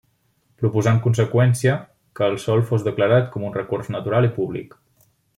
[0.61, 1.75] Proposà en conseqüència
[2.19, 4.73] que el sòl fos declarat com un recurs natural i públic.